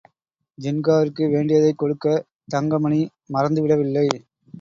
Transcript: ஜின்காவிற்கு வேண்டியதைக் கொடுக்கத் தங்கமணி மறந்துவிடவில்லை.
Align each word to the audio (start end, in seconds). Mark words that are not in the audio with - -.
ஜின்காவிற்கு 0.57 1.29
வேண்டியதைக் 1.31 1.77
கொடுக்கத் 1.77 2.25
தங்கமணி 2.47 3.01
மறந்துவிடவில்லை. 3.33 4.07